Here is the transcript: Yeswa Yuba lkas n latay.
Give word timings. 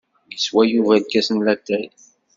Yeswa 0.31 0.61
Yuba 0.71 0.93
lkas 1.01 1.27
n 1.31 1.37
latay. 1.45 1.85